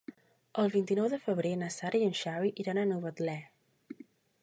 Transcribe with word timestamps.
El 0.63 0.71
vint-i-nou 0.75 1.09
de 1.11 1.19
febrer 1.27 1.53
na 1.65 1.69
Sara 1.77 2.01
i 2.01 2.07
en 2.09 2.17
Xavi 2.23 2.53
iran 2.65 2.81
a 2.81 2.87
Novetlè. 2.95 3.41